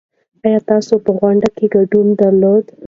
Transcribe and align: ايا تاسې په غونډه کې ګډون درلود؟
ايا 0.45 0.59
تاسې 0.69 0.95
په 1.05 1.11
غونډه 1.19 1.47
کې 1.55 1.65
ګډون 1.75 2.07
درلود؟ 2.19 2.65